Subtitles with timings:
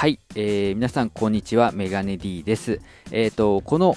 [0.00, 2.80] はい、えー、皆さんこんにちは、メガネ D です。
[3.10, 3.96] えっ、ー、と、この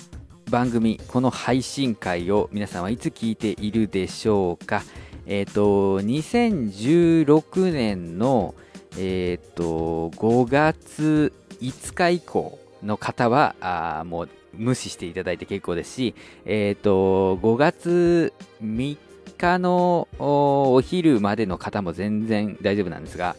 [0.52, 4.84] 番組、この配信会を皆さんはいつ聞いているでしょうか？
[5.26, 8.54] えっ、ー、と、2016年の、
[8.98, 11.32] えっ、と、5月
[11.62, 18.98] 5日以降の方は、あもう無視していただいて結構ですし、えっ、と、5月3
[19.38, 23.38] 日のお昼までの方も全然大丈夫なんですが、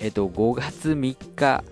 [0.00, 1.62] えっ、と、5月3日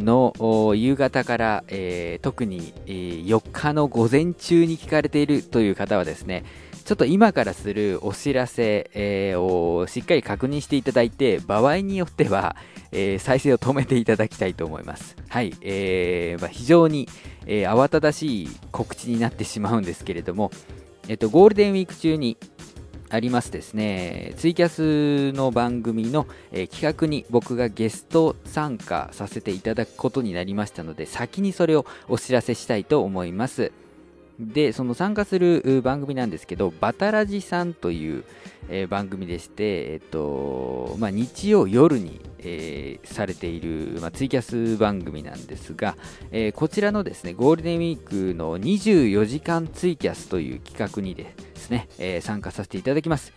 [0.00, 6.44] の夕方から、えー、特に、4日の午前中に聞かれているという方はですね、
[6.84, 12.56] ちょっと今からするお知らせ、えー、をしっかり確認していただいて、場合によっては、
[12.90, 15.14] えー、再生を止めていただきたいと思います。
[15.28, 17.08] はい、えーまあ、非常に、
[17.46, 20.50] えー、慌ただしい告知になってしまうんですけれども、
[21.06, 22.36] えっと、ゴールデンウィーク中に、
[23.12, 33.72] ありますですね、ツイキャスの番組の、えー、企画に僕がゲスト参加させていただくことになりましたので、先にそれをお知らせしたいと思います。
[34.38, 38.24] で、その参加する番組なんですけど、バタラジさんという、
[38.70, 45.96] えー、番組でして、えっと、まあ、日曜夜に、えー、されている、まあ、ツイキャス番組なんですが、
[46.30, 53.32] えー、こちらのですね、ゴールデンウィークの24時間ツイキャスという企画にですね、え参加させていただきます。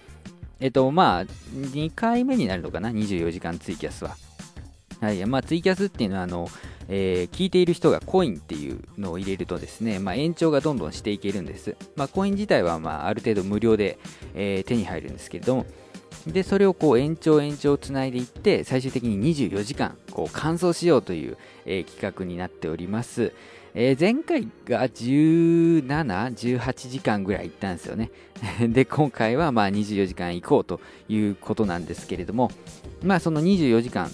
[0.60, 4.16] えっと、まあ、2回目になるのかな、24時間ツイキャスは。
[5.02, 6.48] はい、まあ、ツイキャスっていうのは、あの、
[6.90, 11.76] えー、聞いている人がコインっていうのを入れるとですね、まあ、延長がどんどんしていけるんです。
[11.96, 13.98] まあ、コイン自体は、まあ、ある程度無料で、
[14.34, 15.66] えー、手に入るんですけれども、
[16.28, 23.34] で、それをこう延長延長つないでいって、最終的に24時間、こう乾燥しようという、えー、企画になっております。
[23.76, 28.12] えー、前回が17、18時間ぐらい行ったんですよね。
[28.70, 32.52] で、今回はまあ24時間行こうということなんですけれども、
[33.04, 34.12] まあその24時間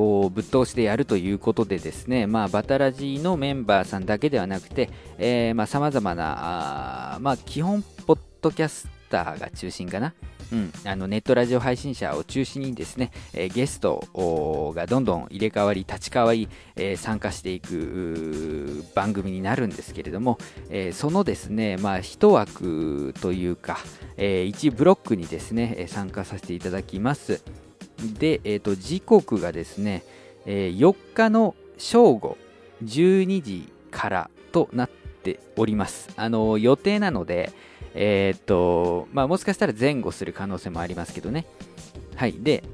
[0.00, 10.14] こうぶっ通しでやるということでですね、まあ、バタラジーのメンバーさんだけではなくて、えー、まざまな、あ、基本、ポッドキャスターが中心かな。
[10.52, 20.38] うん、あのネットラジオ配信者を中心にですね、えー、ゲストがどんどん入れ替わり、立ち替わり、えー、参加していく番組になるんですけれども、
[20.70, 23.76] えー、そのですね、まあ、一枠というか、
[24.16, 27.42] え1ブロックにですね、参加させていただきます。
[28.18, 30.02] で、えーと、時刻がですね、
[30.46, 32.36] えー、4日の正午
[32.84, 34.90] 12時からとなっ
[35.22, 36.10] ております。
[36.16, 37.52] あの予定なので、
[37.94, 41.46] え、ー、と、まあ、もしかしたら前後する可能性もありますけどね。
[42.16, 42.34] はい。
[42.38, 42.64] で、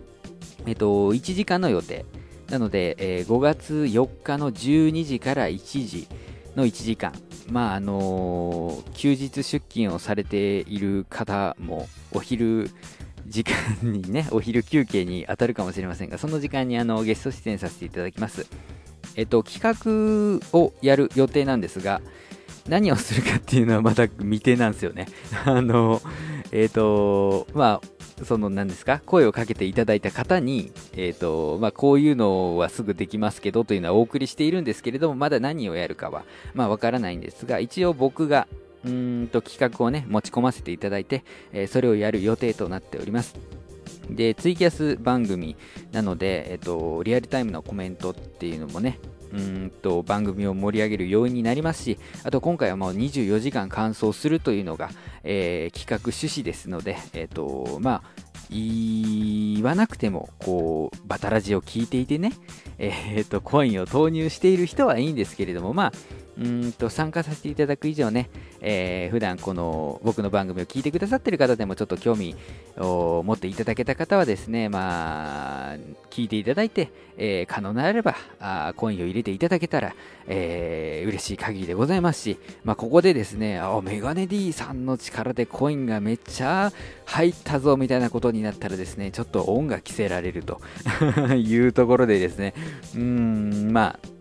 [0.66, 2.04] え、ー、と、1時間の予定。
[2.50, 6.08] なので、えー、5月4日の12時から1時
[6.54, 7.12] の1時間。
[7.50, 12.70] まあ、あの休日出勤をされている方も、お昼
[13.28, 18.46] 時間にね、お昼休憩に当たるかもしれませんが、その時間にあのゲスト出演させていただきます。
[19.16, 22.00] えっと、企画をやる予定なんですが、
[22.68, 25.06] 何をするかっていうのはまだ未定なんですよね。
[25.44, 26.00] あの、
[26.52, 38.48] えっ、と、まあ、その何ですか、声をかけていただいた方に、えっ、と、まあ、こういうのはすぐできますけどというのはお送りしているんですけれども、まだ何をやるかは、まあ、わからないんですが、一応僕が
[38.86, 38.88] う
[39.24, 43.34] んと企画をね、持ち込ませていただいて、えー、それをやる予定となっております。
[44.10, 45.56] で、ツイキャス番組
[45.92, 48.98] なので、えっ、と、リアルタイムのコメントっていうのもね、
[49.32, 54.90] うんと番組を盛り上げる要因になりますし、あと今回はもう24時間完走するというのが、
[55.24, 62.32] えー、企画趣旨ですので、えっ、と、まあ、言わなくても、こう、バタラジを聞いていてね、
[62.78, 65.92] えっ、と、コインを投入している人はいいんですけれども、まあ、
[66.38, 68.28] うんと参加させていただく以上ね、
[68.60, 72.36] えー、普段この僕の番組を聞いてくださっている方でもちょっと興味
[72.76, 75.76] を持っていただけた方はですね、まあ、
[76.10, 79.94] 聞いていただいて、えー、可能なればあコインを入れていただけたら、
[80.26, 86.72] えー、嬉しい限りでございますし、まあ、ここでですね、あメガネ D さんの力でコインがめっちゃ
[87.06, 90.60] 入ったぞみたいなことになったらですね、ちょっと恩が着せられると
[91.34, 92.54] いうところでですね、
[92.94, 94.15] うん、まあ、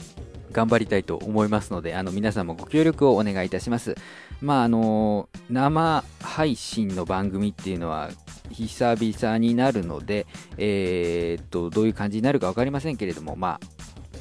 [0.56, 3.96] 頑張りたいと思いますので、あの皆さんもご協力をお願いいたします。
[4.42, 8.10] まああの生配信の番組っていうのは
[8.52, 10.26] 久々になるので、
[10.58, 13.68] えー、っとどういう感じになるか分かりませんけれども、まあ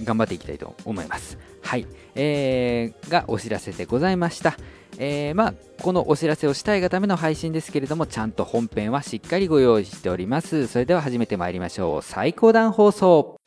[0.02, 1.38] 頑張っていきたいと思います。
[1.62, 1.86] はい、
[2.16, 4.56] えー、がお知らせでございました。
[4.98, 10.68] えー、まあ、このお知らせをしたいがための配信ですけれども、ちゃんと本編はしっかりご用意しております。
[10.68, 12.02] それでは始めてまいりましょう。
[12.02, 13.43] 最高段放送。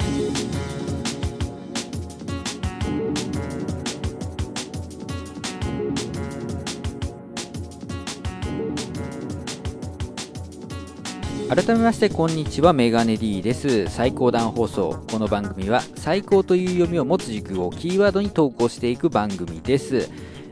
[11.49, 20.09] 改めましてこんにちはメガネ D です最高段放送この番組は最高という読みを持つ軸をキーワードに投稿していく番組です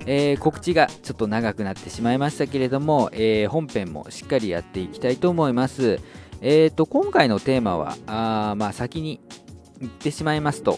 [0.07, 5.99] えー、告知がちょっと長くなってしまいましたけれども、えー、本編もしっかりやっていきたいと思います。
[6.41, 9.19] えーと、今回のテーマは、あまあ、先に
[9.79, 10.77] 言ってしまいますと、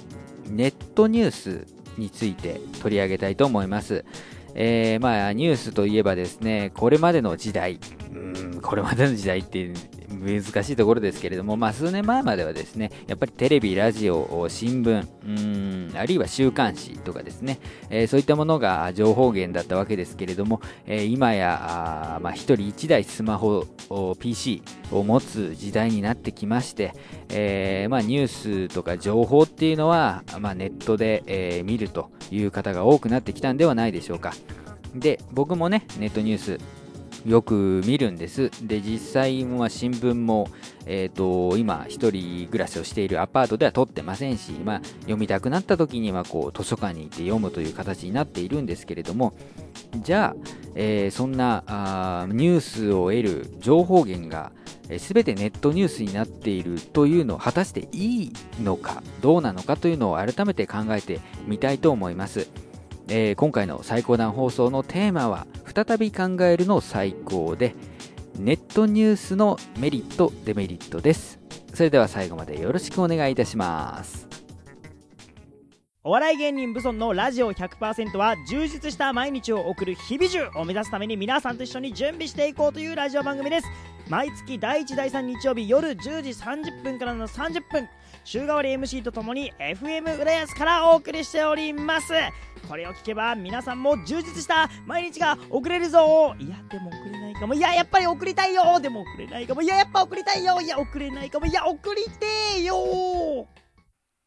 [0.50, 1.68] ネットニュース
[1.98, 4.06] について取り上げたいと思います。
[4.56, 7.80] えー、まあ、ニュースといえばですね、これまでの時代、
[8.18, 9.72] うん、これまでの時代って
[10.10, 17.60] 難しいところですけれども、まあ、数年前まではですね、やっぱりテレビ、ラジオ、新聞、うん、あるいは週刊誌とかですね、
[17.90, 23.66] えー、そういったものが情報源だったわけですけれども、えー、今や、あまあ、1人1台スマホ、
[24.20, 26.94] PC を持つ時代になってきまして、
[27.30, 34.34] えー、まあ、ニュースとか情報っていうのは、まあ、ネットで、え見るという方が多くなってきたんではないでしょうか。
[34.96, 36.60] で、僕もね、ネットニュース、
[37.26, 38.52] よく見るんです。
[38.66, 40.48] で、実際は新聞も、
[40.86, 49.34] えっ、ー、と、今、一人暮らしをしているアパートでは撮ってませんし、まあ、読みたくなった時には、こう、図書館に行って読むという形になっているんですけれども、
[50.04, 54.52] じゃあ、えー、そんなあニュースを得る情報源が、
[55.00, 58.34] すべてネットニュースになっているというのを果たしていい
[58.64, 62.48] のかどうなのかというのを改めて考えてみたいと思います。
[63.10, 67.74] えー、今回の最高段放送のテーマは再び考えるの最高で
[68.38, 71.40] ネットニュースのメリットデメリットです。
[71.74, 74.28] それでは最後までよろしくお願いいたします。
[76.04, 83.68] お笑い芸人ブソンのラジオ100%は充実した毎日を送る日々中を目指すために皆さんと一緒に準備していこうというラジオ番組です。
[84.10, 87.90] 毎月第1第3日曜日夜10時30分からの30分。
[88.28, 92.12] 週替わり MC とともに FM 浦安からお送りしております。
[92.68, 96.36] これを聞けば皆さんも充実した毎日が送れるぞ。
[96.38, 97.54] いやでも送れないかも。
[97.54, 98.82] いややっぱり送りたいよ。
[98.82, 99.62] でも送れないかも。
[99.62, 100.60] いややっぱ送りたいよ。
[100.60, 101.46] いや送れないかも。
[101.46, 102.64] いや送りてー。
[102.64, 103.48] よ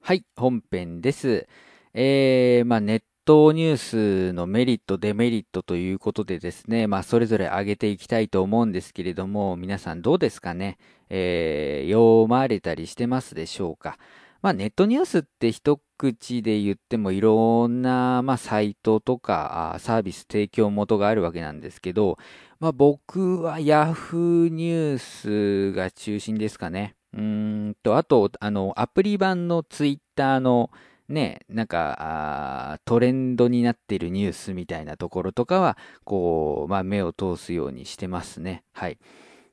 [0.00, 1.46] はい本編です。
[1.92, 10.78] えー、まあネットニュースのメリット、デメリットということでですね、まあ、それぞれ上げていきたいと思うんですけれども、皆さんどうですかね、
[11.10, 13.98] えー、読まれたりしてますでしょうか？
[14.42, 22.18] まあ、ネットニュースって一口で言ってもいろんな、まあ、サイトとかサービス提供元があるわけなんですけど、
[22.58, 26.96] まあ、僕は Yahoo ニュースが中心ですかね。
[27.16, 30.70] うんと、あと、あの、アプリ版の Twitter の
[31.10, 38.62] ね、なんかトレンドになってるニュースみたいなところとかは、こう、まあ、目を通すようにしてますね。
[38.72, 38.98] はい。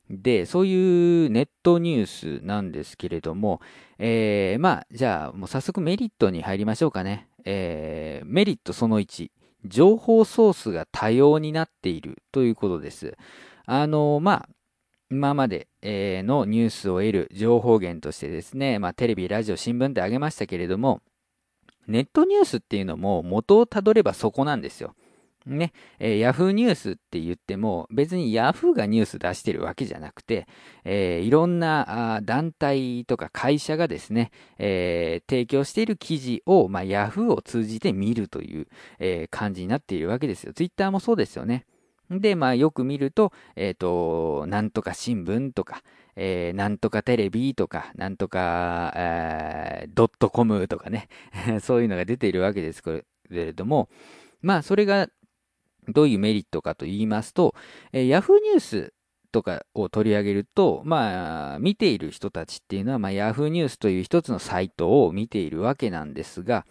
[0.10, 3.60] で、そういうネットニュースなんですけれども、
[3.98, 7.28] えー、まあ、じゃあ、もう早速メリットに入りましょうかね。
[7.44, 9.30] えー、メリットその1、
[9.66, 13.18] 情報ソースが多様になっているということです。
[13.66, 14.50] あの、まあ、
[15.10, 21.02] 今まで、のニュースを得る情報源としてですね、まあ、テレビ、ラジオ、新聞ってあげましたけれども、
[21.88, 24.96] ネットニュースっていうのも元をたどればそこなんですよ。
[25.48, 30.46] ね、えー、ヤフーニュースって言っても別にヤフーがニュース出してるわけじゃなくて、
[30.84, 38.68] えー、いろんな団体とか会社がですね、えー、提供している記事を、まあ、ヤフーを通じて見るという、
[39.00, 40.54] え感じになっているわけですよ。
[40.54, 41.66] ツイッターもそうですよね。
[42.10, 45.82] で、まあよく見ると、えっ、と、なんとか新聞とか、
[46.20, 51.10] えー、なんとかテレビとか、なんとか、え、ドットコムとかね、
[51.62, 53.88] そういうのが出ているわけですけれども、
[54.42, 55.10] まあ、それが
[55.88, 57.54] どういうメリットかと言いますと、
[57.94, 58.94] えー、Yahoo ニュース
[59.32, 66.66] とかを取り上げると、まあ、見ている人たちっていうのは、まあ、Yahoo ニュースという一つのサイトを見ているわけなんですが、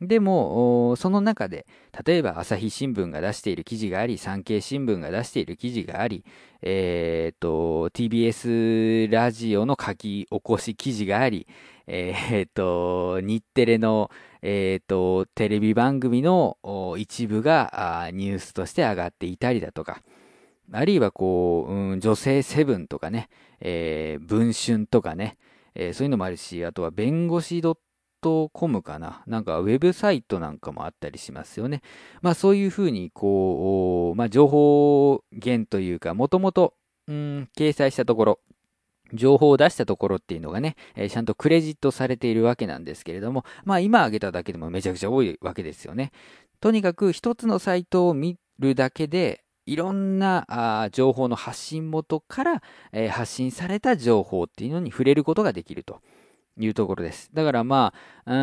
[0.00, 1.66] でも、その中で、
[2.04, 6.24] 例えば朝日新聞が出している記事があり、産経新聞が出している記事があり、
[6.60, 11.46] え、ー、と、TBS ラジオの書き起こし記事があり、
[11.86, 14.10] え、ー、と、日テレの、
[14.42, 16.58] え、ー、と、テレビ番組の
[16.98, 20.02] 一部がニュースとして上がっていたりだとか、
[20.72, 23.28] あるいはこう、うん、女性セブンとかね、
[23.60, 25.38] えー、文春とかね、
[25.74, 27.76] えー、そういうのもあるし、あとは弁護士 .com
[28.82, 29.22] かな？
[29.26, 31.82] なんかウェブサイトなんかもあったりしますよね。
[32.22, 36.74] まあそういうふうに、こう、まあ情報源というか、もともと、
[37.08, 38.40] うん、掲載したところ、
[39.12, 46.10] 情報を出したところっていうのがね、えー、ちゃんとクレジットされているわけなんですけれども、まあ今挙げただけでもめちゃくちゃ多いわけですよね。
[46.60, 56.00] とにかく一つのサイトを見るだけで、いろんなあ情報の発信元から、えー、発信された情報っていうのに触れることができると。
[56.58, 57.30] いうところです。
[57.32, 57.92] だからま
[58.24, 58.36] あ、う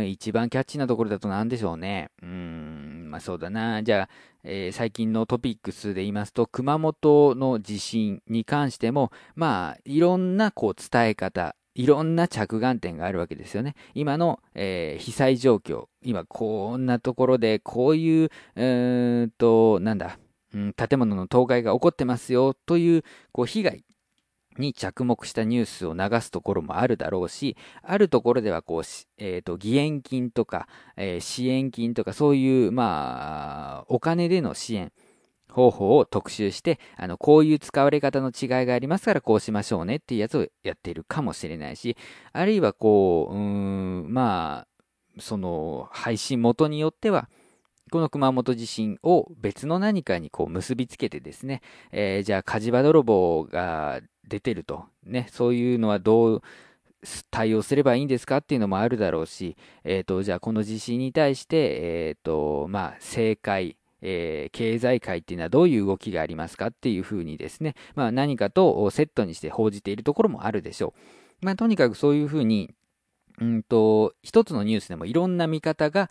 [0.00, 2.10] ん、一番キャッチなところだと何でしょうね。
[2.22, 3.82] うーん、まあそうだな。
[3.82, 4.08] じゃあ、
[4.42, 13.74] えー、最近のトピックスで言いますと、熊本の地震に関しても、まあ、いろんなこう伝え方、いろんな着眼点があるわけですよね。
[13.94, 20.18] 今の、えー、被災状況、今こんなところでこういう、うーんと、なんだ、
[20.52, 23.83] うん、建物の倒壊が起こってますよという、こう、被害
[24.58, 28.82] に着目したニュースを流すところもあるだろうし、あるところではこう、
[29.18, 34.92] えっ、ー、と、義援金とか、えー、支援金とか、そういう、まあ、お金での支援、
[35.54, 41.96] 方法を特集して、あの、こういう使われ方の違いがありますからこうしましょうねっていうやつをやっているかもしれないし、
[42.32, 47.28] あるいはこう、うん、まあ、その配信元によっては、
[47.94, 56.42] この熊本地震を別の何かにこう結びつけてですね、えー、じゃあ火事場泥棒が出てると、ね、そういうのはどう
[57.30, 70.94] 対応すればいいんですかっていうのもあるだろうし、え、ー、と、じゃあこの地震に対して、え、ー、と、まあ、正解、えー、経済界っていうのはどういう動きがありますかっていうふうにですね、まあ、何かとセットにして報じているところもあるでしょ
[71.40, 71.46] う。
[71.46, 72.74] まあ、とにかくそういうふうに、
[73.40, 76.10] うんと、一つのニュースでもいろんな見方が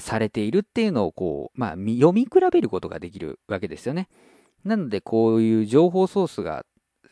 [0.00, 4.08] されているっていうのをこう、まあ、読み比べることができるわけですよね。
[4.64, 6.64] なので、こういう情報ソースが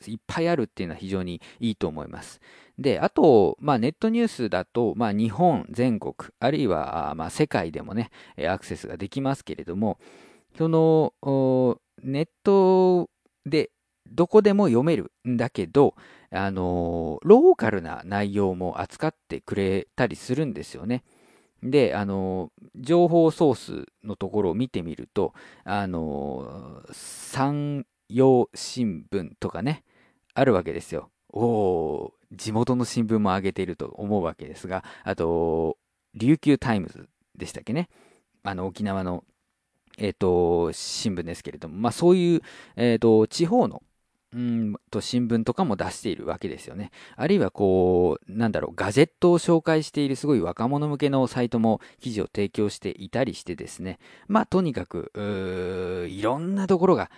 [0.07, 2.41] いっぱいあるっていうのは非常にいいと思います。
[2.79, 8.11] で、あと、まあ、ネットニュースだと、まあ、日本全国、あるいは、まあ、世界でもね、
[8.49, 9.99] アクセスができますけれども、
[10.57, 11.13] その、
[12.03, 13.09] ネット
[13.47, 13.71] で
[14.11, 15.95] どこでも読めるんだけど、
[16.31, 21.05] あの、ローカルな内容も扱ってくれたりするんですよね。
[21.63, 25.33] で、あの、情報ソースのところを見てみると、
[25.65, 29.85] あの、山陽新聞とかね、
[30.35, 31.11] あるわけですよ。
[31.33, 35.79] お地元の新聞も上げていると思うわけですが、あと、
[36.15, 37.89] 琉球タイムズでしたっけね。
[38.43, 39.25] あの、沖縄の、
[39.99, 42.41] えっ、ー、と、新聞ですけれども、まあそういう、
[42.77, 43.83] えっ、ー、と、地方の、
[44.35, 46.91] うんと新聞とかも出しているわけですよね。
[47.17, 53.99] あるいはこう、なんだろう、ガジェットを紹介しているすごい若者向けのサイトも記事を提供していたりしてですね。
[54.29, 55.13] まあとにかく、
[56.09, 57.11] いろんなところが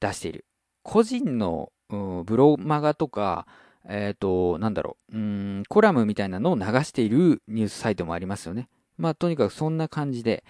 [0.00, 0.46] 出している。
[0.82, 3.46] 個人のブロマガとか、
[3.88, 8.68] えっ、ー、と、なんだろう、うん、コラムみたいなのを流しているニュースサイトもありますよね。
[8.96, 10.44] まあ、とにかくそんな感じで、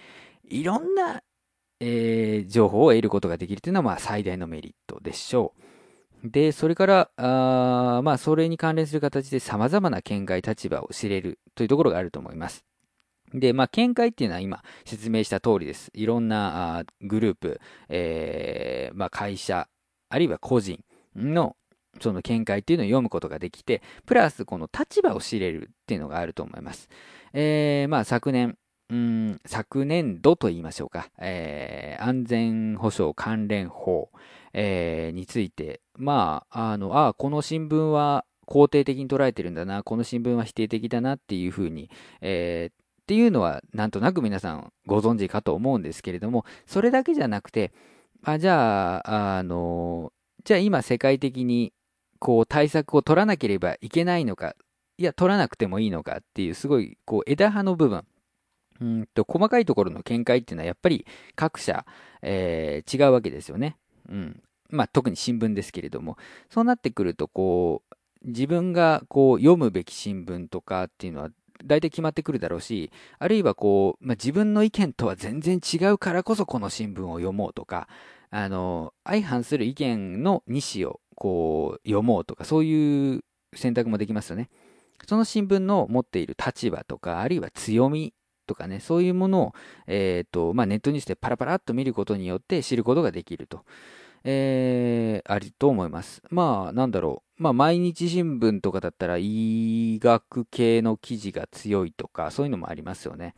[0.47, 1.23] いろんな、
[1.79, 5.72] えー、情報を得ることができるというのは、まあ、最大のメリットでしょう。
[6.23, 12.63] で、それから、あまあ、それに関連する形で様々な見解、立場を知れるというところがあると思います。
[13.33, 15.91] で、まあ、見解っていうのは今説明した通りです。
[15.93, 19.67] いろんなあグループ、えー、まあ、会社、
[20.09, 20.79] あるいは個人
[21.15, 21.57] の
[21.99, 26.89] その見解っていうのを読むことができて、プラスこの立場を知れるっていうのがあると思います。
[27.33, 28.57] えー、まあ昨年、
[28.89, 34.09] うん、昨年度と言いましょうか、えー、安全保障関連法、
[34.53, 41.89] えー、について、まあ、あの、あこの新聞は肯定的に捉えてるんだな、この新聞は否定的だなっていうふうに、
[42.21, 47.73] えー、っていうのはなんとなく皆さんご存知かと思うんですけれども、それだけじゃなくて、
[48.23, 51.73] あじゃあ、あの、じゃあ今世界的に
[52.19, 54.55] こう対策を取らなければいけないのか、
[54.97, 58.05] いや、取らなくてもいいのかっていう、すごいこう枝葉の部分、
[58.81, 61.05] うんと細かいところの見解っていうのはやっぱり
[61.35, 61.85] 各社、
[62.21, 63.77] えー、違うわけですよね。
[64.13, 64.43] うん。
[64.69, 66.17] まあ特に新聞ですけれども、
[66.49, 67.95] そうなってくるとこう、
[68.27, 71.29] 自分がこう読むべき新聞とかっていうのは
[71.65, 77.87] 大体決まってくるだろうし、あるいはこう、まあ、自分の意見とは全然違うからこそこの新聞を読もうとか、
[78.29, 84.49] あの、相反する意見の2紙をこう読もうとか、そういう選択もできますよね。
[85.07, 88.13] その新聞の持っている立場とか、あるいは強み
[88.47, 89.53] とかね、そういうものを、
[89.87, 93.63] えっ、ー、と、まあ、ネットニュースでパラパラっと見ることによって知ることができると。
[94.23, 96.21] えー、ありと思います。
[96.29, 97.43] まあ、なんだろう。
[97.43, 103.35] まあ、毎日新聞とかだったら、医学系の記事が強いとか、そういうのもありますよね。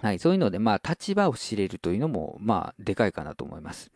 [0.00, 3.90] はい、そういうので、まあ、立場を知れるというのも、まあ、でかいかなと思います。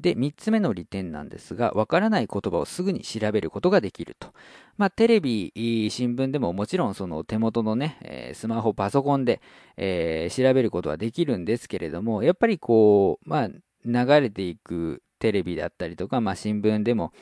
[0.00, 4.32] で、3つ目の利点なんですが、わからない言葉をすぐに調べることができると。
[4.76, 5.52] まあ、テレビ、
[5.90, 9.40] 新聞でももちろんその手元のね、スマホ、パソコンで、
[9.76, 13.48] えー、調べることはできるんですけれども、やっぱりこう、まあ、
[13.84, 17.12] 流れていくテレビだったりとか、まあ、新聞でも、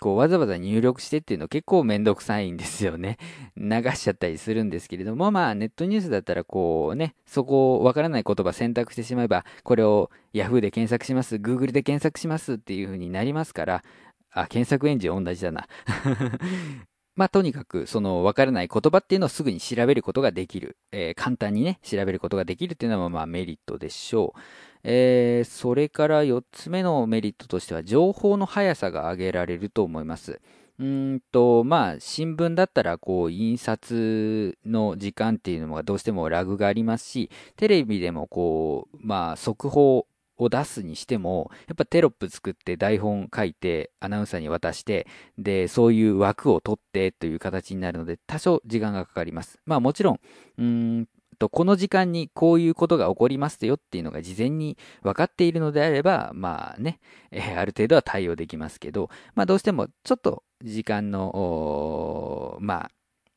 [0.00, 3.18] こうわざわざ入力してっていうの結構めんどくさいんですよね。
[3.56, 13.84] 流しちゃったりするんですけれども、まあネットニュースだったらこうね、そこをわからない言葉選択してしまえば、これを Yahoo で検索します、Google で検索しますっていう風になりますから、
[14.30, 15.66] あ、検索エンジン同じだな。
[17.16, 20.76] まあとにかくそのわからない言葉っていうのをすぐに調べることができる。
[20.92, 24.40] えー、簡単にね、調べることができるっていうのはまあメリットでしょう。
[24.84, 30.40] えー、それから4つ目のメリットとしては、情報の速さが上げられると思います。
[30.78, 40.06] うんと、まあ、新聞だったら、こう、印刷の時間っていうのがどうしてもラグがありますし、テレビでもこう、まあ、速報
[40.38, 45.06] を出すにしても、やっぱテロップ作って台本書いてアナウンサーに渡して、
[45.36, 49.58] で、そういう枠を取ってという形になるので、多少時間がかかります。
[49.66, 50.20] まあもちろん、
[50.58, 51.08] うん
[51.38, 62.90] と、この時間にこういうことが起こりますよっていうのが事前に分かっているのであれば、まあね、え、ある程度は対応できますけど、まあどうしてもちょっと時間の、まあ、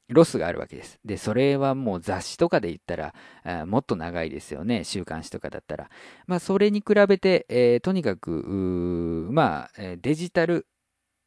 [0.10, 1.00] ロスがあるわけです。
[1.06, 4.84] で、それはもう雑誌とかで言ったら、もっと長いですよね。
[4.84, 5.90] 週刊誌とかだったら。
[6.28, 10.68] まあ、それに比べて、えー、とにかく、まあ、デジタル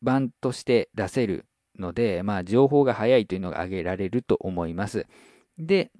[0.02, 1.47] 版として出せる
[1.78, 5.07] ので、まあ、情報が早いというのが挙げられると思います。
[5.57, 5.90] で、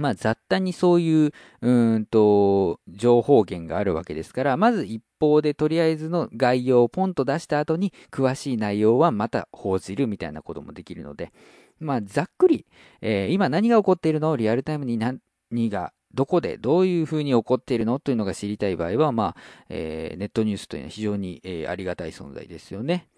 [0.00, 11.32] まあ、雑多にそういう、うんと、情報源があるわけですから、まず一方でとりあえずの概要をポンと出した後に、詳しい内容はまた報じるみたいなこともできるので、
[11.78, 12.66] まあ、ざっくり、
[13.02, 14.30] えー、今何が起こっているの？
[14.30, 15.20] をリアルタイムに何
[15.68, 18.00] が、どこで、どういうふうに起こっているの？
[18.00, 23.08] というのが知りたい場合は、まあ、えー、ネットニュースというのは非常に、えー、ありがたい存在ですよね。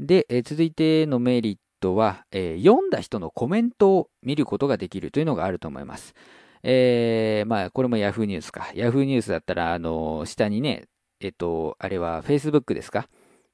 [0.00, 6.14] で、え続いてのメリットは、えー、読んだ人のコメントを見ることができるというのがあると思います。
[6.62, 8.70] えー、まあ、これも Yahoo ニュースか。
[8.74, 10.84] Yahoo ニュースだったら、あの下にね、
[11.20, 13.08] えっと、あれは Facebook ですか？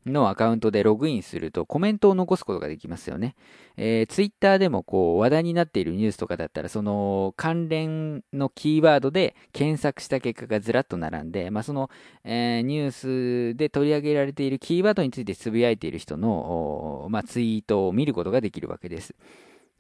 [0.07, 3.37] のアカウントでログインするとコメントを残すことができますよね。
[3.77, 11.91] えー、ツイッターでもこう話題になっているニュースとかだったらその関連のキーワードで検索した結果がずらっと並んで、まあ、その、
[12.23, 19.15] えー、ニュースで取り上げられているキーワードについてつぶやいている人の、まあ、ツイートを見ることができるわけです。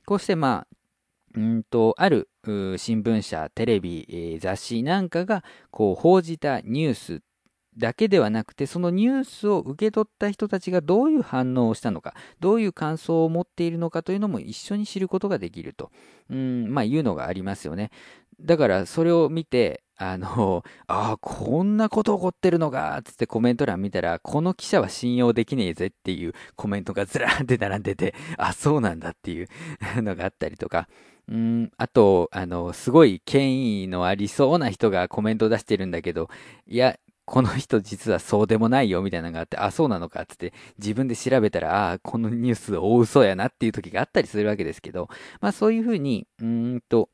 [0.06, 0.76] こうしてまあ
[1.36, 7.22] うんとある新聞社、テレビ、えー、雑誌なんかがこう報じたニュース
[7.76, 15.90] だけではなくて、そのニュースを受け取った人たちがどういう反応をしたのか、どういう感想を持っているのかというのも一緒に知ることができると、
[16.30, 17.90] うん、まあ、いうのがありますよね。
[18.40, 29.48] だから、それを見て、あの、ああ、こんなこと起こってるのかっ、つってコメント欄見たら、この記者は信用できねえぜっていうコメントがずらーって並んでて、あ、そうなんだっていう
[30.02, 30.88] のがあったりとか、
[31.28, 36.28] うん、あと、あの、すごい権威のありそうな人がコメントを出してるんだけど、
[36.66, 45.08] いや、この人実はそうでもないよみたいなのがあって、あ、そうなのかってって自分で調べたら、あこのニュース大嘘やなっていう時があったりするわけですけど、
[45.40, 47.08] まあそういうふうに、うんと、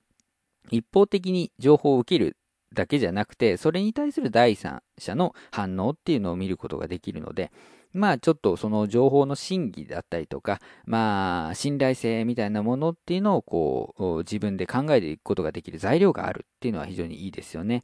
[0.71, 2.37] 一方的に情報を受ける
[2.75, 7.53] だけじゃなくて、それに対する第三者の反応っていうのを見ることができるので、
[7.93, 17.83] まあちょっとその情報の真偽だったりとか、まあ信頼性みたいなものっていうのをこう自分で考えていくことができる材料があるっていうのは非常にいいですよね。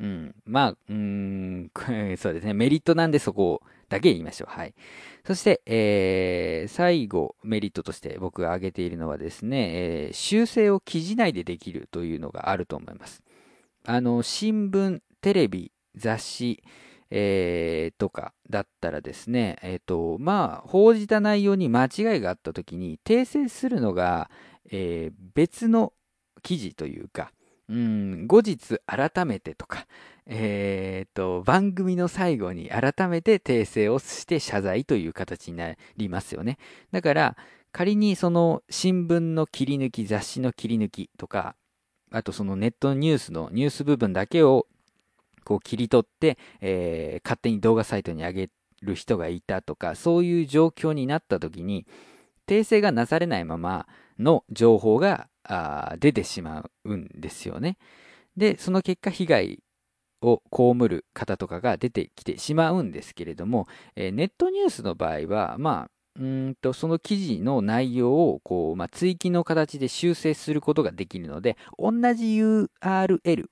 [0.00, 0.34] うん。
[0.44, 1.70] まあ、うん、
[2.18, 2.54] そうですね。
[2.54, 4.52] メリットなんでそこだけ言いましょう。
[4.52, 4.74] はい。
[5.26, 9.70] そして、えー、最後、メリットとして僕が挙げているのはですね、
[10.06, 13.22] えー、修正を記事内でできるというのがあると思います。
[13.84, 16.62] あの、新聞、テレビ、雑誌、
[17.10, 24.30] えー、とかだったらですね、えっ、ー、と、まあ、報じた内容に間違いがあったときに、訂正するのが、
[24.70, 25.92] えー、別の
[26.42, 27.32] 記事というか、
[27.68, 29.86] うん、後日改めてとか、
[30.26, 36.58] えっ、ー、と、番組の最後に改めて訂正をして謝罪という形になりますよね。
[36.92, 37.36] だから、
[37.72, 41.56] 仮にその新聞の切り抜き、雑誌の切り抜きとか、
[42.12, 44.66] あとそのネットニュースのニュース部分だけを
[45.44, 48.50] こう切り取って、えー、勝手に動画サイトに上げ
[48.82, 51.86] る人がいたとか、そういう状況になった時に、
[52.46, 53.86] 訂正がなされないまま
[54.18, 55.28] の情報が
[55.98, 57.78] 出てしまうんですよね。
[58.36, 59.62] で、その結果被害
[60.22, 73.46] を被る方とかが出てきてしまうんですけれども、えー、ネットニュースの場合は、まあ、うんとその記事の内容をこう、まあ、追記の形で修正することができるので、同じ URL、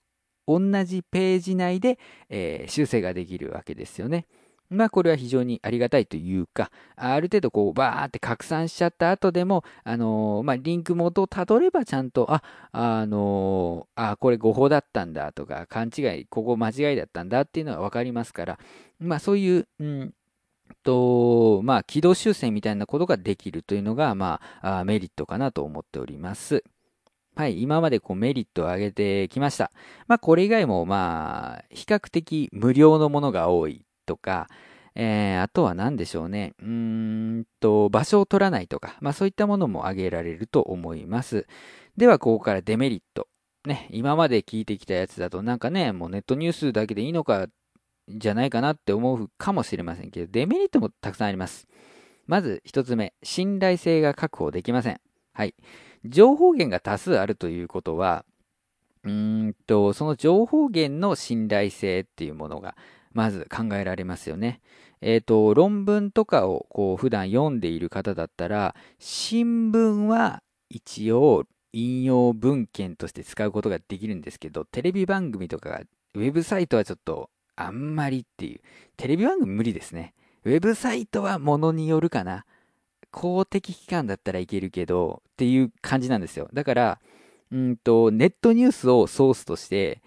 [0.46, 1.98] 同じページ内で、
[2.28, 4.26] えー、修正ができるわけですよね。
[4.70, 18.58] まあこれは非常にありがたいというか、ある程度こうバーって拡散しちゃった後でも、あのー、まあリンク元をたどればちゃんと、あ、あのー、あ、これ誤報だったんだとか、勘違い、ここ間違いだったんだっていうのはわかりますから、
[18.98, 20.14] まあそういう、うん
[20.82, 26.64] と、まあ軌道修正みたいなことができるというのが、まあメリットかなと思っております。
[27.36, 29.72] はい、今までこうメリットを上げてきました。
[30.06, 34.48] まあこれ以外もまあ比較的無料のものが多いとか、
[34.94, 36.54] えー、あとは何でしょうね。
[36.60, 36.66] うー
[37.40, 41.46] んと、場所を取らないとか、まあそういったものも挙げられると思います。
[41.96, 43.28] では、ここからデメリット
[43.66, 47.46] ね、今まで聞いてきたやつだとなんかね、もうネットニュースだけでいいのか、
[48.08, 51.66] じゃないかなって思うかもしれませんけど、デメリットもたくさんあります。
[52.26, 55.00] まず一つ目、信頼性が確保できません。
[55.32, 55.54] はい。
[56.04, 58.26] 情報源が多数あるということは、
[59.04, 62.76] うんと、その情報源の信頼性っていうものが、
[63.14, 64.60] まず考えられますよね。
[65.00, 75.80] えっ、ー、と、論文とかをこう普段読んでいる方だったら、新聞は一応引用文献として使うことができるんですけど、テレビ番組とか、
[76.14, 78.60] ウェブサイトはちょっとあんまりっていう、
[78.96, 80.14] テレビ番組無理ですね。
[80.44, 82.44] ウェブサイトはものによるかな。
[83.10, 86.48] 公的機関だったらいけるけど、っていう感じなんですよ。
[86.52, 87.00] だから、
[87.52, 90.02] うんと、ネットニュースをソースとして、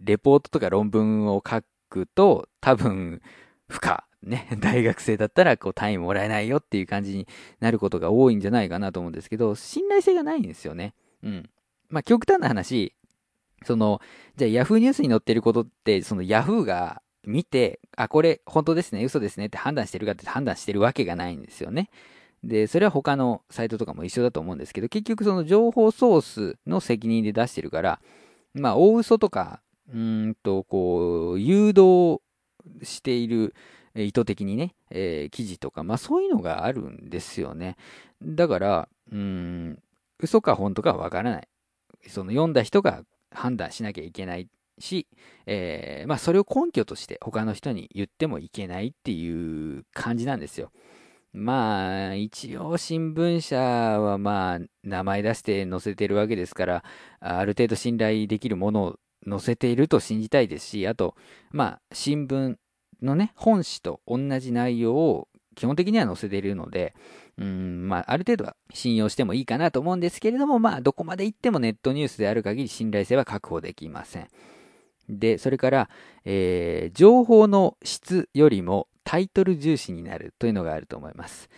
[0.00, 3.22] レポートとか論文を書くと、多分、
[3.68, 4.04] 不可。
[4.22, 7.26] ね、 大学生だったら、こう、単位もらえないよっていう感じに
[7.60, 10.94] なることが多いんじゃないかなと思うんですけど、信頼性がないんですよね。
[11.22, 11.50] うん。
[11.88, 12.94] まあ、極端な話、
[13.64, 14.00] その、
[14.36, 21.90] じゃあ、ヤフーニュースに載ってることって、そのヤフーが見て、あ、これ本当ですね、嘘ですねって判断してるかって判断してるわけがないんですよね。
[22.42, 28.00] で、それは他のサイトとかも一緒だと思うんですけど、結局その情報ソースの責任で出してるから、
[28.54, 29.60] まあ、大嘘とか、
[29.92, 32.20] うんと、こう、誘導
[32.82, 33.54] している、
[33.94, 37.76] 意図的にね、えー、記事とか、まあそういうのがあるんですよね。
[38.22, 39.82] だから、うん、
[40.20, 41.48] 嘘か本当かわからない。
[42.06, 44.48] その読んだ人が判断しなきゃいけない
[44.78, 45.08] し、
[45.46, 50.70] えー、まあそれを根拠として他の人に言ってもいけないっていう感じなんですよ。
[51.32, 56.84] まあ、一応新聞社はまあ、名前出して載せてるわけですから、
[57.20, 58.96] ある程度信頼できるものを
[59.28, 61.14] 載せていると信じたいですし、あと、
[61.50, 62.56] まあ、新聞
[63.02, 66.94] のね、本誌と同じ内容を基本的には載せているので、
[67.36, 74.28] うん、まあ、ある程度は信用してもいいかなと思うんですけれども、まあ、どこまで行ってもネットニュースである限り信頼性は確保できません。
[75.08, 75.90] で、それから、
[76.24, 81.48] えー、情報の質よりもタイトル重視になるというのがあると思います。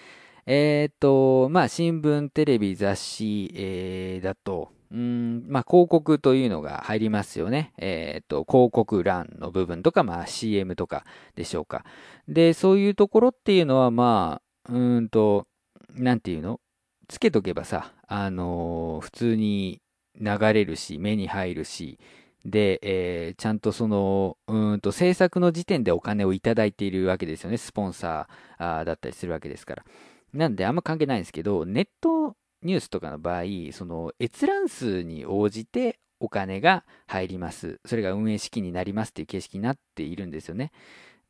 [0.46, 7.72] えっ、と、まあ、新聞、テレビ、雑誌、えー、だと、うん、まあ、広告というのが入りますよね。
[7.78, 11.04] えっ、と、広告欄の部分とか、まあ、CM とか
[11.36, 11.84] でしょうか。
[12.26, 15.46] で、そういうところっていうのは、まあ、うんと、
[15.94, 16.60] なんていうの？
[17.08, 19.80] つけとけばさ、あのー、普通に
[20.20, 21.98] 流れるし、目に入るし、
[22.44, 27.56] で、えー、ちゃんとその、うんと制作の時点でお金をいただいているわけですよね。
[27.56, 29.84] スポンサーだったりするわけですから。
[30.32, 37.80] なんであんま関係ないんですけど、ネットニュースとかの場合、その閲覧数に応じてお金が入ります。
[37.86, 40.72] それが運営資金になりますっていう形式になっているんですよね。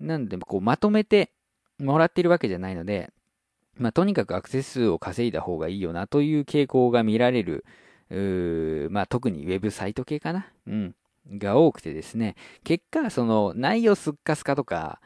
[0.00, 1.32] なんで、こうまとめて
[1.78, 3.12] もらっているわけじゃないので、
[3.76, 7.64] まあ、とにかくアクセス数を稼いだ方がいいよなという傾向が見られる、
[8.90, 10.48] まあ、特にウェブサイト系かな。
[10.66, 10.94] うん。
[11.32, 15.00] が多くてですね、結果、その内容すっかすかとか、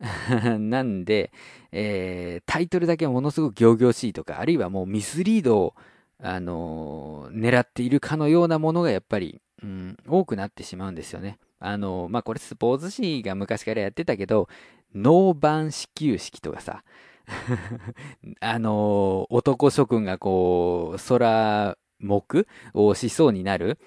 [0.58, 1.32] なんで、
[1.72, 5.74] えー、タイトルだけはものすごく仰々しいとか、あるいはもうミスリードを、
[6.20, 11.38] あのー、狙っているかのようなものがやっぱり、うん、多くなってしまうんですよね。
[11.58, 14.48] あのー、まあ、これスポーツ紙が昔からやってたけど、
[14.94, 16.84] ノーバン始球式とかさ、
[18.40, 23.78] あの男諸君がこう、空目をしそうになる、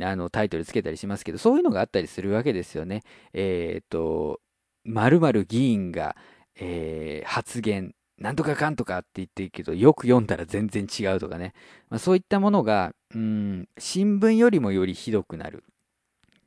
[0.00, 3.02] あの、タイトルつけたりしますけど、そういうのがあったりするわけですよね。
[3.32, 4.40] えっ、ー、と、
[4.84, 6.16] 〇〇議員が、
[6.56, 11.54] えー、発言、なんとかかんとかって言ってるけど、よく読んだら全然違うとかね。
[11.90, 15.64] まあ、そういったものが、うん、新聞よりもよりひどくなる。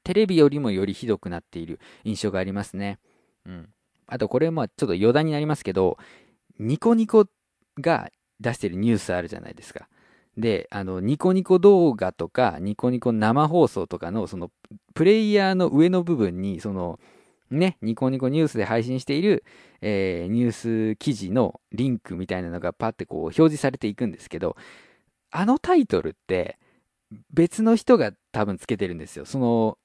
[0.04, 3.00] テレビよりもよりひどくなっている印象がありますね。
[3.46, 3.70] うん。
[4.08, 5.98] あと、これもちょっと余談になりますけど、
[6.60, 7.26] ニコニコ
[7.80, 9.88] が出してるニュースあるじゃないですか。
[10.38, 14.52] で、あの、ニコニコ動画とか、ニコニコ生放送とかの、その、
[14.94, 17.00] プレイヤーの上の部分に、その、
[17.52, 19.44] ね、ニコニコニュースで配信している、
[19.82, 24.56] えー、ニュース記事のリンクみたいなのがパッてこう表示されていくんですけど、
[25.32, 26.58] あのタイトルって
[27.32, 29.26] 別の人が多分つけてるんですよ。
[29.26, 29.78] その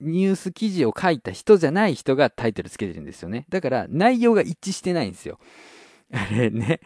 [0.00, 3.46] ニュース記事を書いた人じゃない人がタイトルつけてるんですよね。
[3.48, 5.38] だから内容が一致してないんですよ。
[6.12, 6.80] あれね。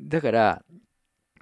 [0.00, 0.64] だから、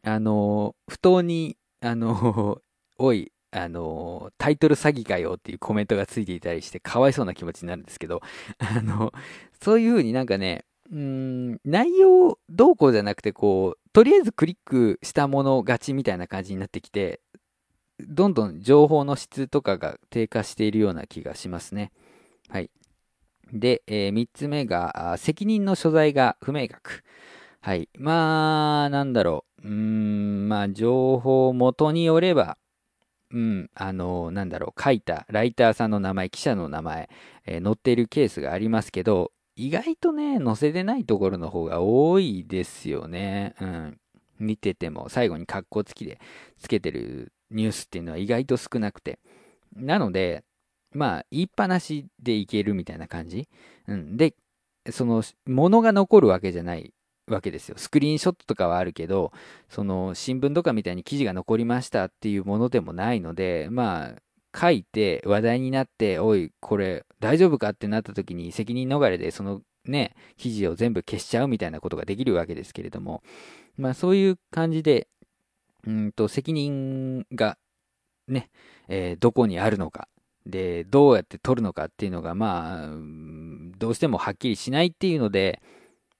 [0.03, 2.61] あの、不当に、あの、
[2.99, 8.21] おい、あの、タイトル詐欺かよっていうコメントがついていたりして、かわいそうな気持ちになるんですけど、
[8.59, 9.13] あの、
[9.63, 17.21] そういうふうになんかね、うん、内容どうこうじゃなくて、こう、とりあえずクリックしたもの勝ちみたいな感じになってきて、
[17.99, 21.93] どんどん情報の質とかが低下しているような気がしますね。
[22.49, 22.71] はい。
[23.53, 27.03] で、えー、3つ目が、責任の所在が不明確。
[27.61, 27.89] はい。
[27.99, 29.67] まあ、なんだろう。
[29.67, 32.59] うーん、まあ、情報元によれば、
[33.37, 37.11] うん、あの、なんだろう、書いたライターさんの名前、記者の名前、
[37.45, 43.55] えー、載っているケースがありますけど、意外とね、載せてないところの方が多いですよね。
[43.61, 44.01] うん。
[44.39, 46.19] 見てても、最後に格好付きで
[46.57, 49.19] つけてるニュースっていうのは意外と少なくて。
[49.75, 50.43] なので、
[50.93, 53.51] まあ、言いっぱなしでいけるみたいな感じ。
[53.87, 54.17] うん。
[54.17, 54.35] で、
[54.91, 56.95] その、ものが残るわけじゃない
[57.29, 57.77] わけですよ。
[57.79, 59.33] スクリーンショットとかはあるけど、
[59.69, 73.23] その、新聞とかみたいに記事が残りましたっていうものでもないので、まあ、書いて話題になって、おい、これ大丈夫かってなった時に責任逃れでそのね、記事を全部消しちゃうみたいなことができるわけですけれども、
[73.77, 75.09] まあそういう感じで、
[75.87, 77.59] うんと責任が
[78.29, 78.51] ね、
[78.89, 80.09] えー、どこにあるのか、
[80.47, 82.89] で、どうやって取るのかっていうのが、まあ、
[83.79, 85.61] どうしてもはっきりしないっていうので、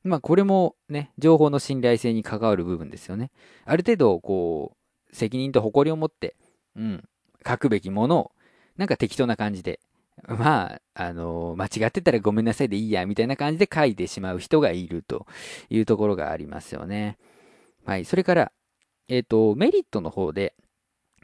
[0.07, 3.31] まあこれもね、情報の信頼性に関わる部分ですよね。
[3.65, 4.77] ある程度、こ
[5.11, 6.37] う、責任と誇りを持って、
[6.77, 7.09] うん、
[7.47, 8.33] 書くべきものを、
[8.77, 9.81] なんか適当な感じで、
[10.27, 15.27] まあ、あの、間違ってたらごめんなさいでいいや、みたいな感じで書いてしまう人がいると
[15.69, 17.19] いうところがありますよね。
[17.85, 18.05] はい。
[18.05, 18.53] それから、
[19.09, 20.55] えっ、ー、と、メリットの方で、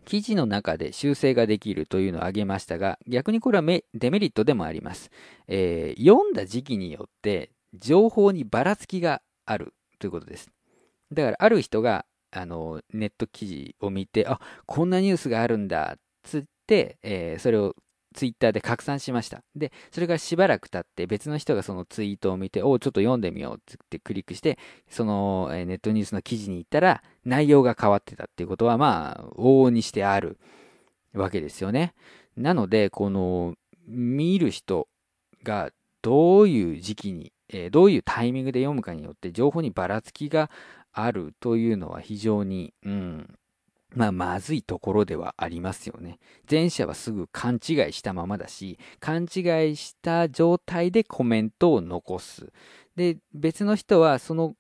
[0.04, 3.64] 記事の中で修正ができるというのを挙げましたが、逆にこれは
[3.94, 5.10] デメリットでもあります。
[5.46, 10.50] えー、読んだ時期によって、情報にばらつきがあるということです。
[11.12, 17.74] だから、ある人が、あの、ネット記事を見て、あ、こんなニュースがあるんだっつって、えー、それを
[18.12, 19.42] ツイッターで拡散しました。
[19.56, 24.58] で、それからしばらく経って別の人がそのツイートを見て、おちょっと読んでみようってクリックして、
[24.88, 30.38] そのネットニュースの記事に行ったら内容が変わってたっていうことはまあ、往々にしてある
[31.14, 31.94] わけですよね。
[32.36, 33.54] なので、この
[33.86, 34.88] 見る人
[35.42, 35.70] が
[36.02, 40.50] どういう時期に、えー、どういうタイミングで読むかによって情報にばらつきが
[40.92, 43.38] あるというのは非常に、うん、
[43.94, 46.18] まあ、まずいところではありますよね。
[46.50, 47.60] 前者はすぐ勘違い
[47.92, 52.52] したままだし、勘違いした状態でコメントを残す。
[52.96, 54.54] で、別の人はその、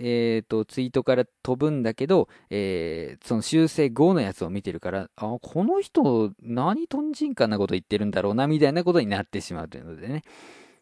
[0.00, 10.22] えっ、ー、と、ツイートから飛ぶんだけど、えー、その修正後のやつを見てるから、あ、この人、何とんちんかなこと言ってるんだろうな、みたいなことになってしまうというのでね。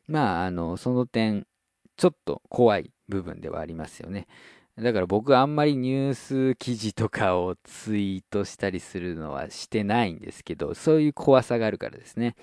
[0.06, 1.46] まあ、あの、その点、
[1.96, 4.26] ちょっと怖い部分ではありますよね。
[4.78, 12.36] だから僕あんまりニュース記事とかをツイートしたりするのはしてないんですけど、そういう怖さがあるからですね。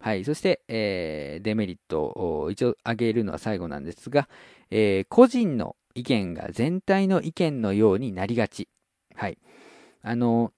[0.00, 0.24] はい。
[0.24, 4.28] そして、えー、デメリットを一応挙げるのは最後なんですが、
[4.72, 8.68] えー、個人の意見が全体の意見のようになりがち。
[9.14, 9.38] はい。
[10.02, 10.52] あの、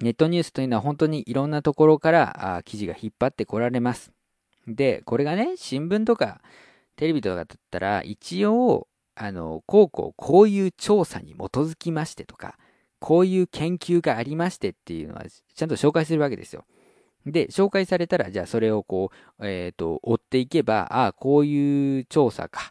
[0.00, 4.10] ネットニュースというのは本当にいろんなところから記事が引っ張ってこられます。
[4.66, 6.40] で、これがね、新聞とか
[7.00, 12.58] テレビとかだったら、一応、あの、こうこう、こういう調査に基づきましてとか、
[12.98, 16.66] こういう研究がありましてっていうのは、ちゃんと紹介するわけですよ。
[17.24, 22.70] で、紹介されたら、じゃあそれをこう、えっ、ー、と、追っていけば、ああ、こういう調査か、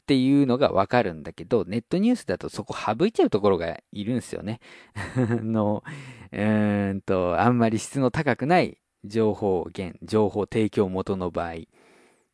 [0.00, 4.60] っていうのがわかるんだけど、ネットニュースだとそこ省いちゃうところがいるんですよね。
[5.42, 5.84] の、
[6.32, 11.56] うーんと、あんまり質の高くない情報源、情報提供元の場合。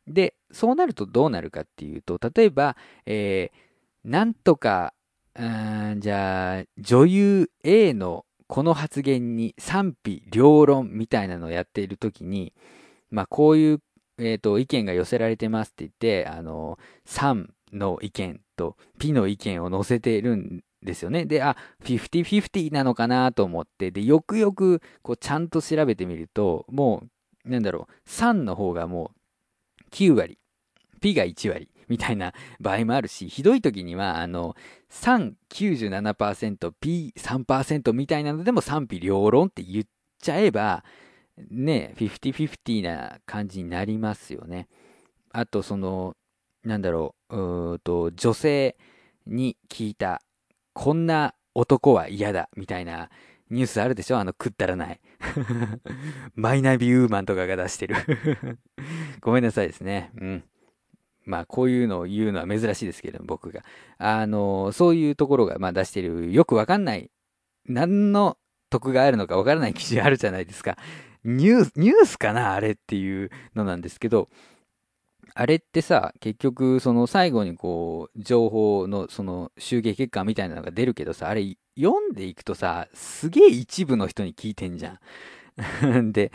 [0.07, 4.93] で、そうなるとどうなるかっていうと、例えば、えー、なんとか、
[5.35, 12.53] うんじゃあ、女優 A のこの発言に賛否両論みたいなのをやっているときに、
[13.09, 13.79] まあ、こういう、
[14.19, 21.25] え、ー、と、意見が寄せられてますって言って、あの、3の意見とピの意見を載せているんですよね。
[21.25, 27.03] で、あ、50-50なのかなと思って、で、よくよく、こう、ちゃんと調べてみると、も
[27.45, 29.22] う、なんだろう、3の方がもう、
[29.93, 30.37] 9割、
[30.99, 34.55] P が1割みたいな場合もあるし、ひどい時には、あの、
[34.89, 39.85] 3、97%、P、3%みたいなのでも賛否両論って言っ
[40.19, 40.83] ちゃえば、
[41.49, 44.67] ね、50-50な感じになりますよね。
[45.31, 46.15] あと、その、
[46.63, 48.77] なんだろう、うと、女性
[49.25, 50.21] に聞いた、
[50.73, 53.09] こんな男は嫌だ、みたいな
[53.53, 54.17] ニュースあるでしょ？
[54.17, 54.99] あの、くったらない。
[56.35, 57.95] マイナビウーマンとかが出してる
[59.21, 60.11] ごめんなさいですね。
[60.19, 60.43] うん。
[61.25, 63.61] まあ、こういうのを言うのは珍しいですけど、僕が。
[63.97, 67.11] あの、そういうところが、まあ、出してる、よくわかんない、
[67.65, 68.37] 何の
[68.69, 70.77] 得があるのかわからない記事あるじゃないですか。
[71.23, 72.53] ニュース、ニュースかな？
[72.53, 74.27] あれっていうのなんですけど、
[75.35, 84.99] あれってさ、結局、その最後にこう、情報のその集計結果みたいなのが出るけどさ、あれ読んでいくとさ、すげえ一部の人に聞いてんじゃ
[85.97, 86.11] ん。
[86.13, 86.31] で、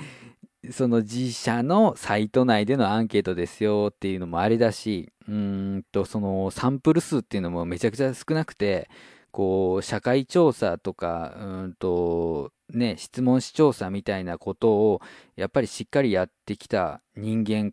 [0.70, 8.88] その自社のサイト内でのアンケートですよっていうのもあれだし、うんと、そのサンプル数っていうのもめちゃくちゃ少なくて、
[9.30, 15.00] こう社会調査とかうんと、ね、質問紙調査みたいなことを
[15.36, 17.72] やっぱりしっかりやってきた人間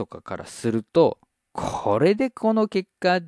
[0.00, 1.18] とかからすると
[1.52, 3.20] これでこの結果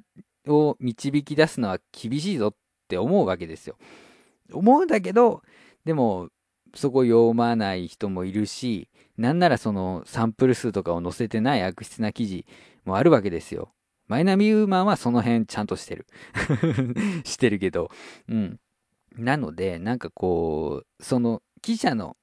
[0.47, 2.55] を導き出すのは厳しいぞっ
[2.89, 3.77] て思うわけですよ。
[4.51, 5.43] 思うんだけど
[5.85, 6.31] でも
[6.75, 12.47] そこ読まない人もいるしなんならそのサンプル数とかを載せてない悪質な記事
[12.87, 13.75] もあるわけですよ。
[14.09, 16.07] マイナビウーマンはその辺ちゃんとしてる。
[17.25, 17.91] してるけど。
[18.29, 18.61] うん。
[19.17, 22.17] なので、なんかこう、その記者の、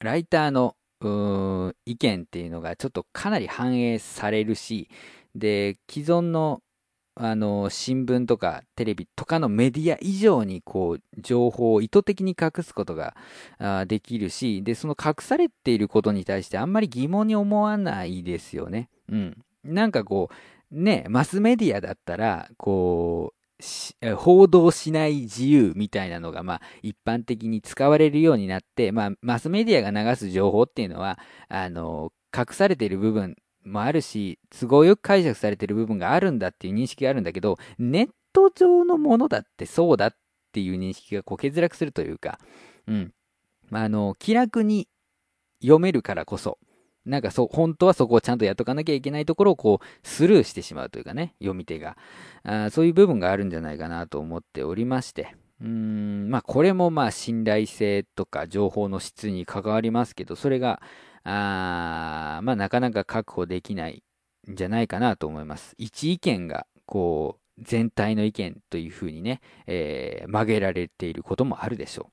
[0.00, 0.76] ライターの
[1.84, 4.88] 意見っていうのがちょっとかなり反映されるし、
[5.34, 6.60] で、既存の
[7.20, 13.16] あの新聞とかテレビとかのメディア以上にこう情報を意図的に隠すことが
[13.86, 18.88] できるしでその隠されていることに対してあんまり疑問に思わないですよね。
[19.08, 20.30] うん、なんかこ
[20.70, 23.37] うねマスメディアだったらこう
[24.16, 31.18] 報道しない自由みたいなのが、まあ、一般的に使われるようになって、まあ、マスメディアが流す情報っていうのは、
[31.48, 40.16] あの、隠されている部分もあるし、都合よく解釈されている部分があるんだっていう認識があるんだけど、ネット上のものだってそうだっ
[40.52, 42.38] ていう認識がこう欠落するというか、
[42.86, 43.12] うん。
[43.70, 44.88] まあ、あの、気楽に
[45.60, 46.58] 読めるからこそ、
[47.08, 51.96] なんかそ、本当はそこをちゃんとやっとかなきゃいけないところをこう、スルーしてしまうというかね、読み手が。
[52.44, 55.34] あそういう部分があるんじゃないかなと思っておりまして。
[55.60, 60.80] うーん、まあこれもまあ信頼性とか情報の質に関わりますけど、それが、
[61.24, 64.02] あまあ、なかなか確保できない
[64.50, 65.74] んじゃないかなと思います。
[65.78, 72.10] 一意見が、こう、全体の意見というふうにね、えー、曲げられていることもあるでしょ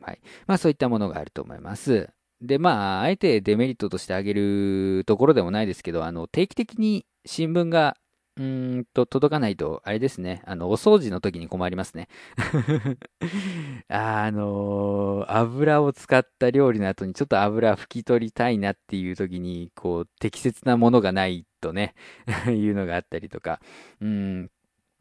[0.00, 0.04] う。
[0.04, 0.20] はい。
[0.46, 2.10] まあ、そういったものがあると思います。
[2.42, 7.96] で、まあ、あえてデメリットとして挙げるところでもないですけど、あの、定期的に新聞が
[8.38, 10.40] うんと、届かないと、あれですね。
[10.46, 12.08] あの、お掃除の時に困りますね。
[13.88, 21.94] あの、油を使った料理の後にちょっと油拭き取りたいなっていう時に、こう、適切なものがないとね、
[22.48, 23.60] いうのがあったりとか。
[24.00, 24.50] うん。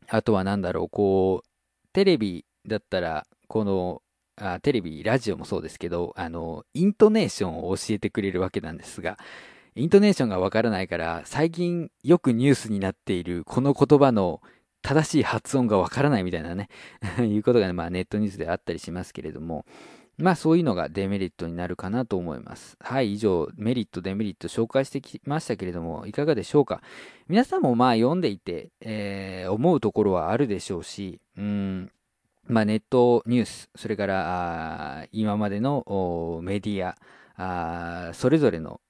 [0.09, 1.47] あとは何だろう、こう、
[1.93, 4.01] テレビだったら、この、
[4.41, 9.17] あテレビ、ラジオもそうですけど、あの、イントネーションを教えてくれるわけなんですが、
[9.75, 14.41] イントネーションがわからないから、最近よくニュースになっているこの言葉の
[14.81, 16.69] 正しい発音がわからないみたいなね
[17.19, 19.65] いうことが、ね、まあ、ネットニュースであったりしますけれども、
[20.17, 22.77] まあそういうのがデメリットになるかなと思います。
[22.79, 26.81] はい、以上、メリット、デメリット紹介してきましたけれども、いかがでしょうか？
[27.27, 31.91] 皆さんもまあ読んでいて、えー、思うところはあるでしょうし、うん、
[32.51, 36.93] まあネットニュース、それから今までのメディ
[37.37, 38.81] ア、それぞれの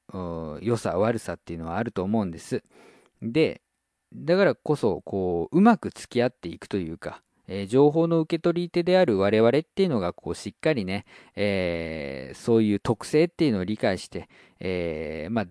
[0.61, 2.63] 良さ悪さっていうのはあると思うんです。
[3.21, 3.61] で、
[4.13, 14.27] だからこそ、こう、うまく付き合っていくというか、えー、情報の受け取り手である我々っていうのが、こう、しっかりね、えー、そういう特性っていうのを理解して、
[14.59, 15.45] えー、まあ、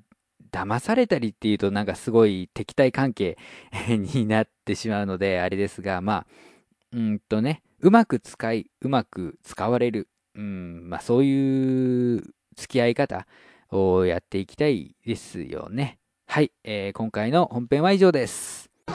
[0.52, 3.38] 騙されたりっていうとなんかすごい敵対関係
[3.88, 6.26] になってしまうので、あれですが、まあ、
[6.92, 12.22] うんとね、うまく使い、うまく使われる、うん、まあそういう
[12.56, 13.26] 付き合い方、
[13.72, 15.98] をやっていきたいですよね。
[16.26, 18.70] はい、えー、今回の本編は以上です。
[18.86, 18.92] フ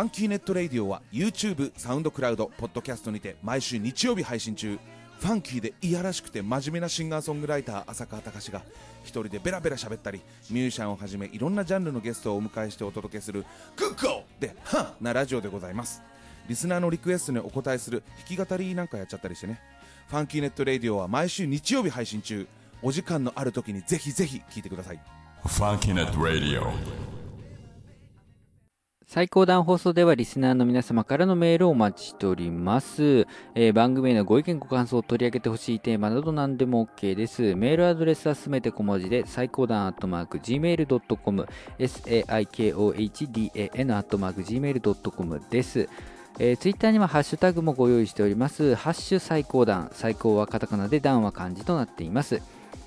[0.00, 4.78] ァンキーネットレイディオは YouTube、サウンドクラウド、ポッドキャストにて毎週日曜日配信中。
[5.18, 8.62] ファンキーでいやらしくて真面目なシンガーソングライター浅川隆が
[9.02, 16.02] 一人でベラベラ喋ったりミュージシャンをはじめいろんなジャンルのゲストをお迎えしてお届けする「グッゴー!」で「ハン!」なラジオでございます
[16.48, 19.60] リスナーのリクエストにお答えする弾き語りなんかやっちゃったりしてね
[20.08, 22.46] ファンキーネットレイディオは毎週日曜日配信中
[22.82, 25.00] お時間のある時にぜひぜひ聞いてください
[25.44, 27.08] ファンキーネットラディオ
[29.10, 33.26] 最高段放送ではリスナーの皆様からのメールをお待ちしております。
[33.54, 37.56] えー、番組へのご意見ご感想を取り上げてほしいテーマなど何でも OK です。
[37.56, 41.46] メールアドレスはすべて小文字で最高段アットマーク Gmail.com
[41.78, 45.88] saikohdan アットマーク Gmail.com です。
[46.40, 48.74] えー、ツイッターにはハッシュタグもご用意しております。
[48.76, 52.40] ハッシュ最高段、最高はカタカナで段は漢字となっています。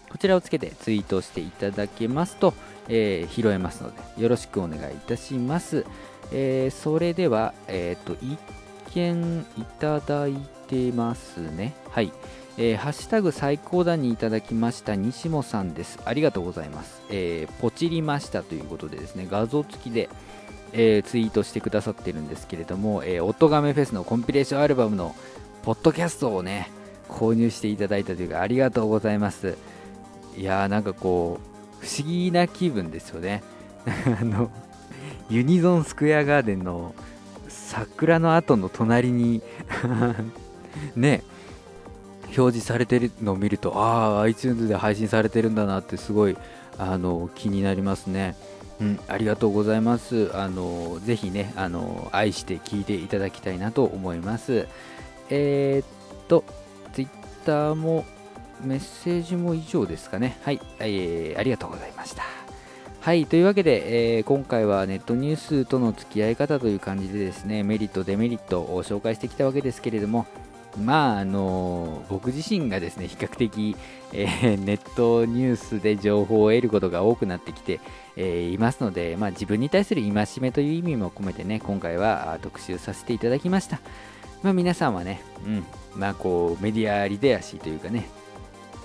[0.09, 2.53] こちらをつけてツイートしていただけますと、
[2.87, 5.85] えー、拾えますので、よろしくお願いいたします。
[6.31, 8.37] えー、それでは、えっ、ー、と、一
[8.93, 10.33] 見いただい
[10.67, 11.73] てますね。
[11.89, 12.11] はい。
[12.57, 15.99] えー、ハッシュタグ最高段にいただきました西本さんです。
[16.05, 17.01] ありがとうございます。
[17.09, 20.09] えー、ポチりましたということでですね、画像付きで、
[20.73, 25.15] えー、ツイートしてくださってるんですけれども、えー、オトガメフェスのコンピレーションアルバムの
[25.63, 26.71] ポッドキャストをね、
[27.09, 29.57] 購入していただいたというか、ありがとうございます。
[30.37, 31.39] いやーなんかこ
[31.81, 33.43] う不思議な気分ですよね
[34.19, 34.49] あの
[35.29, 36.93] ユニゾンスクエアガーデンの
[37.47, 39.41] 桜の後の隣に
[40.95, 41.23] ね
[42.37, 46.37] 表示されてるのを見るとああ iTunes で配信されてるんだなってすごい
[46.77, 48.35] あの気になりますね。
[48.81, 50.35] うん、ありがとうございます。
[50.35, 54.67] あのぜひねあの愛して聞いていただきたいなと思います。
[55.29, 56.43] えー、っと
[56.93, 58.05] Twitter も
[58.63, 60.39] メッセージも以上ですかね。
[60.43, 62.23] はい、えー、ありがとうございました。
[63.01, 70.27] はい、というわけで、えー、今回はネットニュースとの付き合い方という感じでですね、メリット、デメリットを紹介してきたわけですけれども、
[70.77, 73.75] まあ、あの僕自身がですね、比較的、
[74.13, 77.79] えー、ネットニュースで情報を得ることが多くなってきて、
[78.15, 83.79] えー、いますので、まあ、自分に対する戒めという意味も込めてね、今回は特集させていただきました。
[84.43, 85.65] まあ、皆さんはね、うん、
[85.95, 88.09] まあ、こう、メディアリテラシーというかね、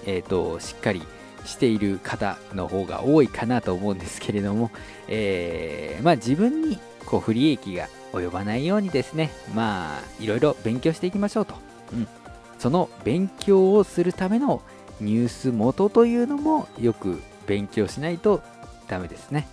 [0.04, 1.02] えっ、と、しっかり、
[1.46, 4.70] している方の方が多いかなと思うんですけれども、
[5.08, 11.65] えー、まあ、自分にこう不利益が及ばないようにですね、まあ、いろいろ勉強していきましょうと。
[11.92, 12.08] うん。
[12.58, 14.62] その勉強をするための
[15.00, 18.42] ニュース元というのもよく勉強しないと
[18.88, 19.46] ダメですね。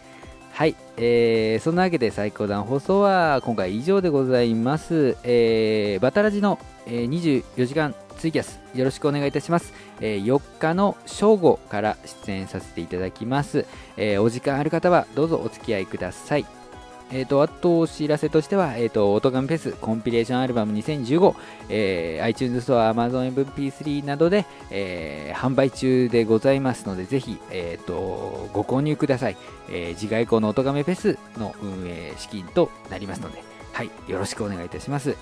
[0.53, 5.17] はい、えー、そんなわけで最高段放送は今回以上でございます。
[5.23, 9.73] えー、バタラジの、えー、24時間ツイキャスよろしくお願いいたします。
[9.99, 13.65] えー、4日の正午から出演させていただきます。
[13.97, 16.62] えー、お時間ある方はどうぞお付き合いください。
[17.11, 21.35] えーと、あとお知らせとしては、えーと、音ガンフェスコンピレーションアルバム2015、
[21.69, 29.37] えー、iTunes ストア、Amazon MP3 などで、えー、販売中でございますので、ぜひ、えーと、ご購入ください。
[29.69, 33.43] えー、次回以降の音ガメフェスの運営資金となりますので、
[33.73, 35.15] はい、よろしくお願いいたします。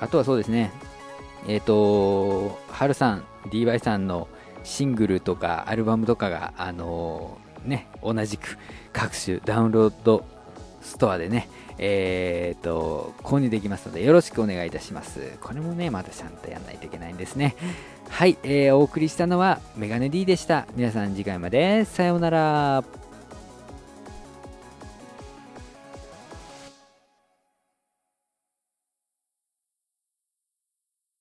[0.00, 0.72] あとはそうですね、
[1.46, 4.28] えっ、ー、と、ハルさん、DY さんの
[4.62, 8.58] シングルとかアルバムとかが、あのー、ね、同じく
[8.92, 10.24] 各種ダウンロード
[10.84, 15.32] ストアでね、えっ、と、購入できますので、よろしくお願いいたします。
[15.40, 17.56] これもね、またちゃんとやんないといけないんですね。
[18.08, 20.66] はい、えー、お送りしたのはメガネ D でした。
[20.76, 23.03] 皆さん次回まで、さようなら。